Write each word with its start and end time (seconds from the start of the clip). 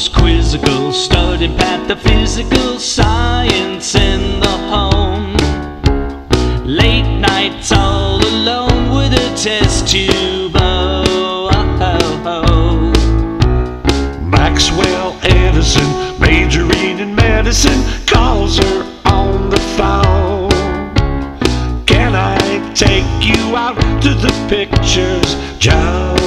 was 0.00 0.08
quizzical, 0.08 0.92
studying 0.92 1.54
pataphysical 1.58 2.78
science 2.78 3.94
in 3.94 4.40
the 4.40 4.56
home. 4.72 5.36
Late 6.64 7.18
nights 7.18 7.70
all 7.70 8.16
alone 8.16 8.96
with 8.96 9.12
a 9.12 9.28
test 9.36 9.88
tube. 9.88 10.52
Oh, 10.54 11.50
oh, 11.52 12.22
oh. 12.24 12.92
oh. 12.94 14.22
Maxwell 14.22 15.18
Edison, 15.22 15.90
majoring 16.18 16.98
in 16.98 17.14
medicine, 17.14 17.82
calls 18.06 18.56
her 18.56 18.82
on 19.04 19.50
the 19.50 19.60
phone. 19.76 20.48
Can 21.84 22.14
I 22.14 22.38
take 22.72 23.04
you 23.20 23.54
out 23.54 23.76
to 24.04 24.14
the 24.14 24.32
pictures, 24.48 25.36
Joe? 25.58 26.20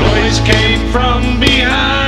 Noise 0.00 0.40
came 0.40 0.80
from 0.90 1.38
behind. 1.38 1.99